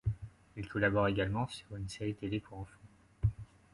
Il 0.57 0.67
collabore 0.67 1.09
également 1.09 1.47
sur 1.47 1.75
une 1.75 1.87
série 1.87 2.15
télé 2.15 2.39
pour 2.39 2.57
enfants. 2.57 3.29